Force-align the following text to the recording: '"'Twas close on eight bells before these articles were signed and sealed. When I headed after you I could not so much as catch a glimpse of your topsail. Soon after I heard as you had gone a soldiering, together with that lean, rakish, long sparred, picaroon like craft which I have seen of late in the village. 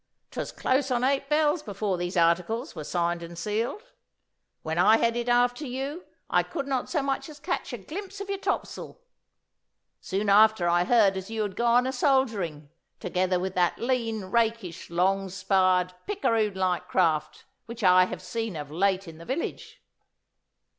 '"'Twas 0.31 0.51
close 0.51 0.89
on 0.89 1.03
eight 1.03 1.29
bells 1.29 1.61
before 1.61 1.95
these 1.95 2.17
articles 2.17 2.75
were 2.75 2.83
signed 2.83 3.21
and 3.21 3.37
sealed. 3.37 3.83
When 4.63 4.79
I 4.79 4.97
headed 4.97 5.29
after 5.29 5.63
you 5.63 6.05
I 6.27 6.41
could 6.41 6.65
not 6.67 6.89
so 6.89 7.03
much 7.03 7.29
as 7.29 7.39
catch 7.39 7.71
a 7.71 7.77
glimpse 7.77 8.19
of 8.19 8.27
your 8.27 8.39
topsail. 8.39 8.99
Soon 9.99 10.27
after 10.27 10.67
I 10.67 10.85
heard 10.85 11.17
as 11.17 11.29
you 11.29 11.43
had 11.43 11.55
gone 11.55 11.85
a 11.85 11.93
soldiering, 11.93 12.71
together 12.99 13.39
with 13.39 13.53
that 13.53 13.77
lean, 13.77 14.25
rakish, 14.25 14.89
long 14.89 15.29
sparred, 15.29 15.93
picaroon 16.07 16.55
like 16.55 16.87
craft 16.87 17.45
which 17.67 17.83
I 17.83 18.05
have 18.05 18.23
seen 18.23 18.55
of 18.55 18.71
late 18.71 19.07
in 19.07 19.19
the 19.19 19.25
village. 19.25 19.83